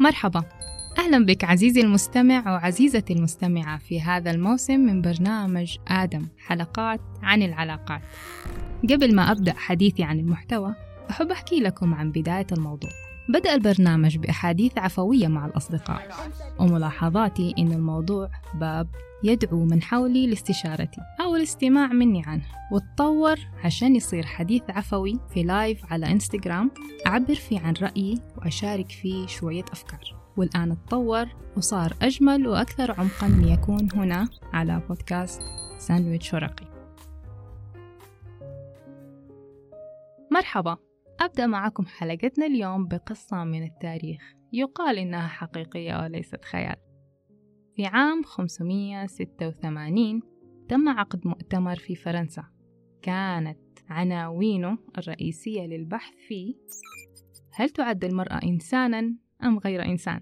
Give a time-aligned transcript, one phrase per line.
[0.00, 0.44] مرحبا.
[0.98, 8.02] أهلا بك عزيزي المستمع وعزيزتي المستمعة في هذا الموسم من برنامج آدم حلقات عن العلاقات.
[8.90, 10.74] قبل ما أبدأ حديثي عن المحتوى
[11.10, 12.90] أحب أحكي لكم عن بداية الموضوع.
[13.28, 16.08] بدأ البرنامج بأحاديث عفوية مع الأصدقاء.
[16.58, 18.88] وملاحظاتي إن الموضوع باب
[19.24, 22.44] يدعو من حولي لاستشارتي أو الاستماع مني عنه.
[22.72, 26.70] وتطور عشان يصير حديث عفوي في live على انستغرام
[27.06, 30.22] أعبر فيه عن رأيي وأشارك فيه شوية أفكار.
[30.36, 31.26] والآن تطور
[31.56, 35.42] وصار أجمل وأكثر عمقا ليكون هنا على بودكاست
[35.78, 36.66] ساندويتش ورقي.
[40.30, 40.91] مرحبا.
[41.22, 46.76] أبدأ معكم حلقتنا اليوم بقصة من التاريخ يقال إنها حقيقية وليست خيال
[47.76, 50.22] في عام 586
[50.68, 52.44] تم عقد مؤتمر في فرنسا
[53.02, 53.58] كانت
[53.88, 56.54] عناوينه الرئيسية للبحث فيه
[57.52, 60.20] هل تعد المرأة إنسانا أم غير إنسان؟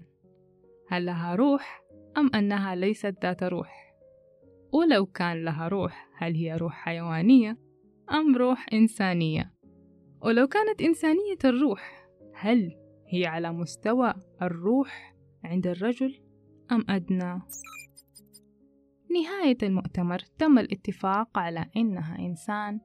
[0.89, 1.81] هل لها روح
[2.17, 3.95] أم أنها ليست ذات روح؟
[4.73, 7.57] ولو كان لها روح هل هي روح حيوانية
[8.11, 9.60] أم روح إنسانية؟
[10.23, 12.77] ولو كانت إنسانية الروح هل
[13.07, 16.21] هي على مستوى الروح عند الرجل
[16.71, 17.41] أم أدنى؟
[19.11, 22.79] نهاية المؤتمر تم الاتفاق على إنها إنسان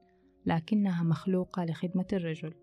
[0.45, 2.53] لكنها مخلوقة لخدمة الرجل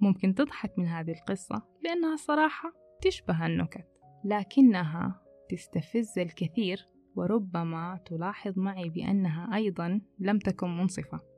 [0.00, 3.86] ممكن تضحك من هذه القصة لأنها صراحة تشبه النكت
[4.24, 11.35] لكنها تستفز الكثير وربما تلاحظ معي بأنها أيضا لم تكن منصفة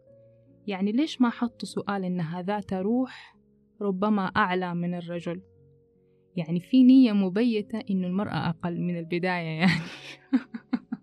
[0.68, 3.36] يعني ليش ما حطوا سؤال إنها ذات روح
[3.80, 5.42] ربما أعلى من الرجل؟
[6.36, 9.82] يعني في نية مبيتة إنه المرأة أقل من البداية يعني.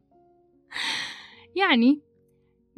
[1.62, 2.02] يعني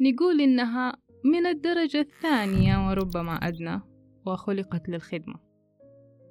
[0.00, 0.92] نقول إنها
[1.24, 3.80] من الدرجة الثانية وربما أدنى
[4.26, 5.40] وخلقت للخدمة.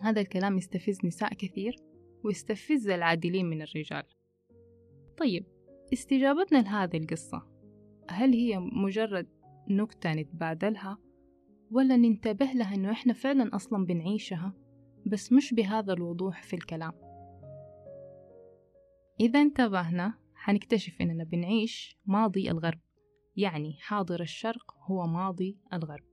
[0.02, 1.75] هذا الكلام يستفز نساء كثير
[2.23, 4.03] ويستفز العادلين من الرجال.
[5.17, 5.45] طيب
[5.94, 7.47] استجابتنا لهذه القصة
[8.09, 9.27] هل هي مجرد
[9.70, 10.98] نكتة نتبادلها
[11.72, 14.54] ولا ننتبه لها إنه إحنا فعلا أصلا بنعيشها
[15.05, 16.94] بس مش بهذا الوضوح في الكلام.
[19.20, 22.80] إذا انتبهنا حنكتشف إننا بنعيش ماضي الغرب
[23.36, 26.04] يعني حاضر الشرق هو ماضي الغرب.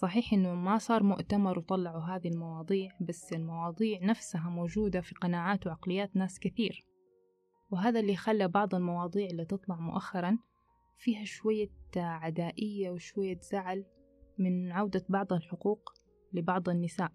[0.00, 6.16] صحيح إنه ما صار مؤتمر وطلعوا هذه المواضيع بس المواضيع نفسها موجودة في قناعات وعقليات
[6.16, 6.84] ناس كثير.
[7.70, 10.38] وهذا اللي خلى بعض المواضيع اللي تطلع مؤخرا
[10.98, 13.84] فيها شوية عدائية وشوية زعل
[14.38, 15.92] من عودة بعض الحقوق
[16.32, 17.12] لبعض النساء.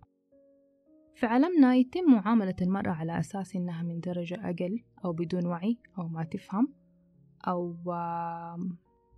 [1.16, 6.07] في عالمنا يتم معاملة المرأة على أساس إنها من درجة أقل أو بدون وعي أو
[6.07, 6.73] ما تفهم
[7.47, 7.75] أو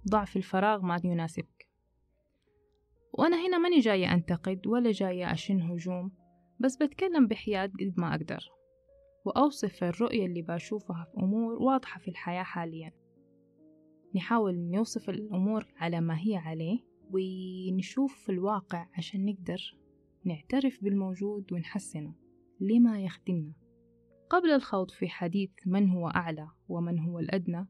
[0.09, 1.67] ضعف الفراغ ما يناسبك.
[3.13, 6.11] وأنا هنا ماني جاية أنتقد ولا جاية أشن هجوم
[6.59, 8.49] بس بتكلم بحياد قد ما أقدر.
[9.25, 13.04] وأوصف الرؤية اللي بشوفها في أمور واضحة في الحياة حاليا.
[14.15, 16.79] نحاول نوصف الأمور على ما هي عليه
[17.11, 19.77] ونشوف الواقع عشان نقدر
[20.25, 22.13] نعترف بالموجود ونحسنه
[22.59, 23.53] لما يخدمنا.
[24.29, 27.67] قبل الخوض في حديث من هو أعلى ومن هو الأدنى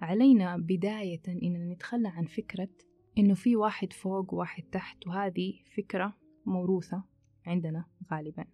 [0.00, 2.70] علينا بداية إننا نتخلى عن فكرة
[3.18, 6.16] إنه في واحد فوق وواحد تحت وهذه فكرة
[6.46, 7.04] موروثة
[7.46, 8.44] عندنا غالبا.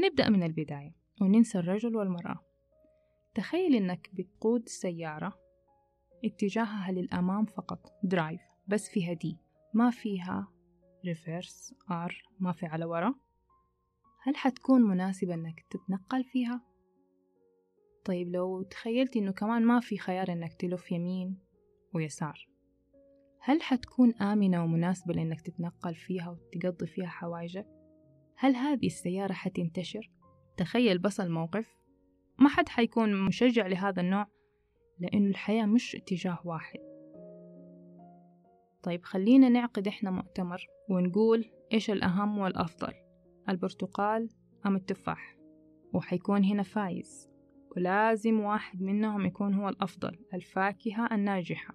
[0.00, 2.40] نبدأ من البداية وننسى الرجل والمرأة.
[3.34, 5.49] تخيل إنك بتقود سيارة
[6.24, 9.38] اتجاهها للأمام فقط drive بس فيها دي
[9.74, 10.52] ما فيها
[11.04, 13.14] reverse R ما في على ورا
[14.22, 16.62] هل حتكون مناسبة إنك تتنقل فيها؟
[18.04, 21.38] طيب لو تخيلت إنه كمان ما في خيار إنك تلف يمين
[21.94, 22.48] ويسار
[23.40, 27.66] هل حتكون آمنة ومناسبة لأنك تتنقل فيها وتقضي فيها حوايجك؟
[28.36, 30.10] هل هذه السيارة حتنتشر؟
[30.56, 31.66] تخيل بس الموقف
[32.38, 34.26] ما حد حيكون مشجع لهذا النوع
[35.00, 36.80] لأنه الحياة مش اتجاه واحد.
[38.82, 42.92] طيب خلينا نعقد إحنا مؤتمر ونقول إيش الأهم والأفضل
[43.48, 44.28] البرتقال
[44.66, 45.36] أم التفاح؟
[45.92, 47.30] وحيكون هنا فايز.
[47.76, 51.74] ولازم واحد منهم يكون هو الأفضل الفاكهة الناجحة.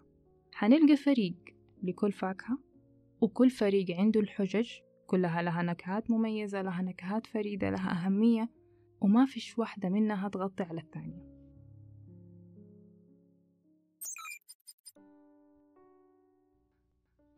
[0.54, 1.36] حنلقى فريق
[1.84, 2.58] لكل فاكهة؟
[3.22, 4.72] وكل فريق عنده الحجج
[5.08, 8.50] كلها لها نكهات مميزة لها نكهات فريدة لها أهمية
[9.02, 11.35] وما فيش واحدة منها تغطي على الثانية.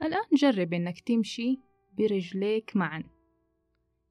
[0.07, 1.59] الآن جرب إنك تمشي
[1.97, 3.03] برجليك معا.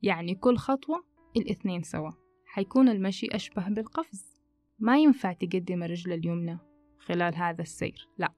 [0.03, 1.05] يعني كل خطوة
[1.37, 2.11] الاثنين سوا.
[2.45, 4.37] حيكون المشي أشبه بالقفز.
[4.79, 6.59] ما ينفع تقدم الرجل اليمنى
[6.99, 8.09] خلال هذا السير.
[8.19, 8.33] لا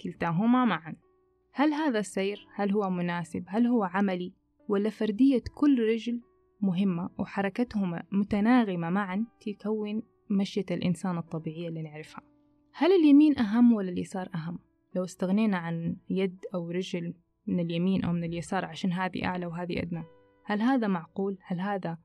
[0.00, 0.96] كلتاهما معا.
[1.52, 4.32] هل هذا السير هل هو مناسب؟ هل هو عملي؟
[4.68, 6.20] ولا فردية كل رجل
[6.60, 12.22] مهمة وحركتهما متناغمة معا تكون مشية الإنسان الطبيعية اللي نعرفها؟
[12.72, 14.58] هل اليمين أهم ولا اليسار أهم؟
[14.94, 17.14] لو استغنينا عن يد أو رجل
[17.46, 20.04] من اليمين أو من اليسار عشان هذه أعلى وهذه أدنى
[20.44, 21.98] هل هذا معقول؟ هل هذا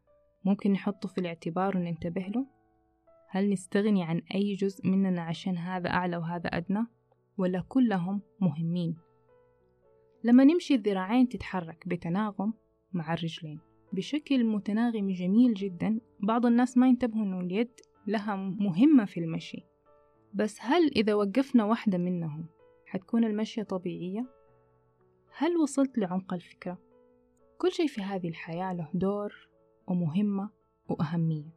[0.45, 2.45] ممكن نحطه في الاعتبار وننتبه له؟
[3.30, 6.86] هل نستغني عن أي جزء مننا عشان هذا أعلى وهذا أدنى؟
[7.38, 8.95] ولا كلهم مهمين؟
[10.24, 12.53] لما نمشي الذراعين تتحرك بتناغم
[12.94, 13.59] مع الرجلين
[13.94, 17.71] بشكل متناغم جميل جدا بعض الناس ما ينتبهوا أنه اليد
[18.07, 19.65] لها مهمة في المشي
[20.33, 22.45] بس هل إذا وقفنا واحدة منهم
[22.89, 24.25] حتكون المشية طبيعية؟
[25.38, 26.77] هل وصلت لعمق الفكرة؟
[27.57, 29.50] كل شيء في هذه الحياة له دور
[29.88, 30.50] ومهمة
[30.89, 31.56] وأهمية.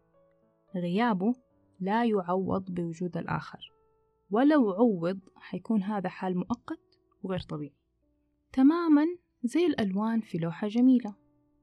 [0.77, 1.35] غيابه
[1.81, 3.73] لا يعوض بوجود الآخر
[4.31, 7.77] ولو عوض حيكون هذا حال مؤقت وغير طبيعي.
[8.53, 9.07] تماما
[9.43, 11.15] زي الألوان في لوحة جميلة.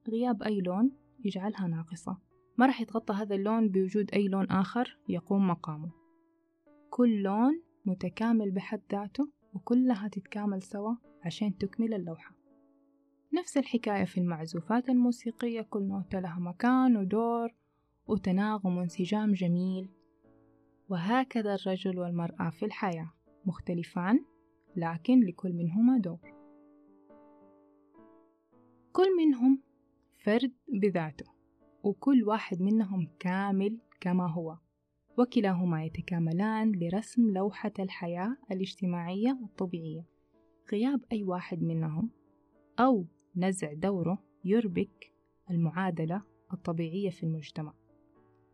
[0.08, 0.92] غياب أي لون
[1.24, 2.18] يجعلها ناقصة.
[2.58, 5.90] ما راح يتغطى هذا اللون بوجود أي لون آخر يقوم مقامه.
[6.90, 10.94] كل لون متكامل بحد ذاته وكلها تتكامل سوا
[11.24, 12.34] عشان تكمل اللوحة.
[13.32, 17.54] نفس الحكاية في المعزوفات الموسيقية كل نوتة لها مكان ودور
[18.06, 19.88] وتناغم وانسجام جميل.
[20.88, 23.12] وهكذا الرجل والمرأة في الحياة
[23.44, 24.24] مختلفان
[24.76, 26.34] لكن لكل منهما دور.
[28.92, 29.62] كل منهم
[30.24, 31.26] فرد بذاته
[31.82, 34.56] وكل واحد منهم كامل كما هو.
[35.18, 40.06] وكلاهما يتكاملان لرسم لوحة الحياة الاجتماعية الطبيعية.
[40.72, 42.10] غياب أي واحد منهم
[42.78, 45.12] أو نزع دوره يربك
[45.50, 46.22] المعادلة
[46.52, 47.74] الطبيعية في المجتمع.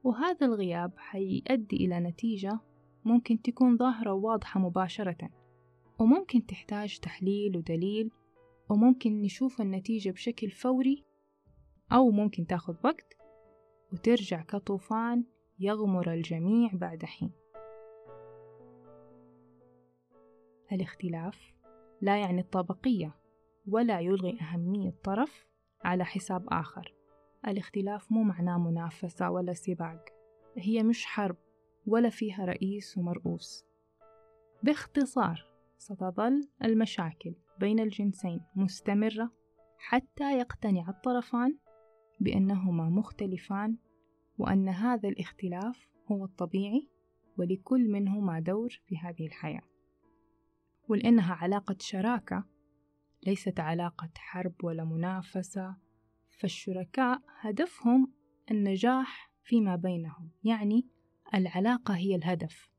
[0.05, 2.61] وهذا الغياب حيؤدي إلى نتيجة
[3.05, 5.31] ممكن تكون ظاهرة وواضحة مباشرة
[5.99, 8.11] وممكن تحتاج تحليل ودليل
[8.71, 11.05] وممكن نشوف النتيجة بشكل فوري
[11.93, 13.17] أو ممكن تاخذ وقت
[13.93, 15.25] وترجع كطوفان
[15.59, 17.31] يغمر الجميع بعد حين.
[20.73, 21.55] الاختلاف
[22.01, 23.15] لا يعني الطبقية
[23.69, 25.47] ولا يلغي أهمية طرف
[25.85, 26.95] على حساب آخر.
[27.49, 30.05] الاختلاف مو معناه منافسة ولا سباق.
[30.57, 31.37] هي مش حرب
[31.87, 33.65] ولا فيها رئيس ومرؤوس.
[34.63, 35.47] باختصار
[35.79, 39.31] ستظل المشاكل بين الجنسين مستمرة
[39.79, 41.59] حتى يقتنع الطرفان
[42.21, 43.77] بأنهما مختلفان
[44.39, 46.89] وأن هذا الاختلاف هو الطبيعي
[47.39, 49.63] ولكل منهما دور في هذه الحياة.
[50.89, 52.45] ولأنها علاقة شراكة
[53.27, 55.77] ليست علاقة حرب ولا منافسة
[56.39, 58.13] فالشركاء هدفهم
[58.51, 60.87] النجاح فيما بينهم يعني
[61.35, 62.71] العلاقة هي الهدف.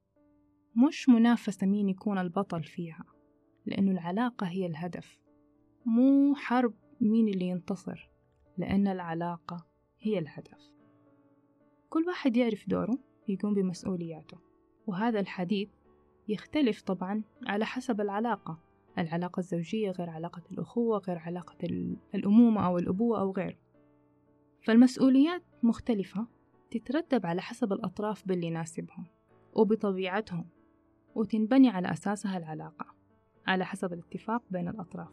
[0.87, 3.03] مش منافسة مين يكون البطل فيها
[3.65, 5.17] لأنه العلاقة هي الهدف.
[5.85, 8.09] مو حرب مين اللي ينتصر
[8.57, 9.65] لأن العلاقة
[9.99, 10.76] هي الهدف.
[11.89, 12.97] كل واحد يعرف دوره
[13.27, 14.37] يقوم بمسؤولياته.
[14.87, 15.69] وهذا الحديث
[16.27, 18.59] يختلف طبعا على حسب العلاقة.
[18.97, 21.57] العلاقة الزوجية غير علاقة الأخوة غير علاقة
[22.15, 23.57] الأمومة أو الأبوة أو غيره.
[24.61, 26.27] فالمسؤوليات مختلفة
[26.71, 29.05] تترتب على حسب الأطراف باللي يناسبهم
[29.53, 30.45] وبطبيعتهم
[31.15, 32.85] وتنبني على أساسها العلاقة
[33.47, 35.11] على حسب الاتفاق بين الأطراف.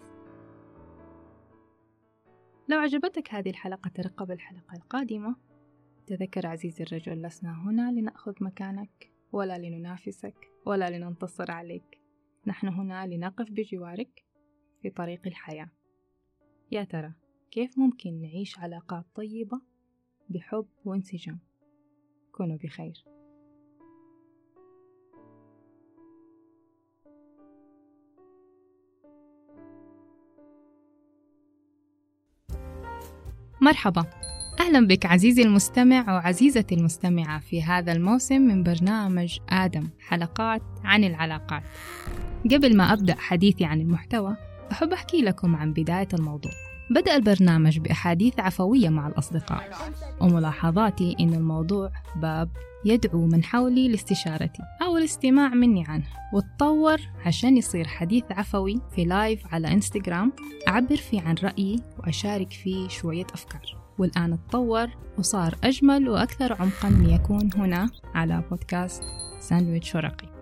[2.69, 5.37] لو عجبتك هذه الحلقة ترقب الحلقة القادمة
[6.07, 12.01] تذكر عزيزي الرجل لسنا هنا لنأخذ مكانك ولا لننافسك ولا لننتصر عليك.
[12.47, 14.25] نحن هنا لنقف بجوارك
[14.83, 15.71] في طريق الحياة.
[16.73, 17.13] يا ترى
[17.51, 19.61] كيف ممكن نعيش علاقات طيبة
[20.29, 21.39] بحب وانسجام؟
[22.33, 23.05] كونوا بخير.
[33.61, 34.34] مرحبا.
[34.65, 41.63] أهلا بك عزيزي المستمع وعزيزتي المستمعة في هذا الموسم من برنامج آدم حلقات عن العلاقات.
[42.51, 44.37] قبل ما أبدأ حديثي عن المحتوى
[44.73, 46.53] أحب أحكي لكم عن بداية الموضوع.
[46.91, 52.51] بدأ البرنامج بأحاديث عفوية مع الأصدقاء وملاحظاتي إن الموضوع باب
[52.85, 56.07] يدعو من حولي لاستشارتي أو الاستماع مني عنه.
[56.35, 60.33] وتطور عشان يصير حديث عفوي في لايف على إنستغرام
[60.69, 63.84] أعبر فيه عن رأيي وأشارك فيه شوية أفكار.
[63.99, 69.03] والآن تطور وصار أجمل وأكثر عمقا ليكون هنا على بودكاست
[69.41, 70.34] ساندويتش ورقي.